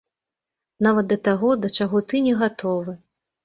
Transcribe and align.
Нават 0.87 1.05
да 1.11 1.19
таго, 1.29 1.49
да 1.67 1.73
чаго 1.79 2.05
ты 2.09 2.25
не 2.31 2.37
гатовы! 2.43 3.01